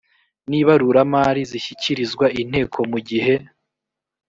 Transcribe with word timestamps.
n 0.49 0.51
ibaruramari 0.61 1.41
zishyikirizwa 1.51 2.25
inteko 2.41 2.79
mu 2.91 2.99
gihe 3.09 3.35